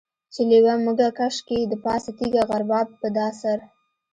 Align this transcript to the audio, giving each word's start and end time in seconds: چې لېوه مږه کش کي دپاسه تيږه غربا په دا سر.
چې 0.33 0.41
لېوه 0.49 0.75
مږه 0.85 1.09
کش 1.17 1.35
کي 1.47 1.57
دپاسه 1.73 2.09
تيږه 2.17 2.43
غربا 2.49 2.79
په 3.01 3.07
دا 3.17 3.27
سر. 3.41 3.57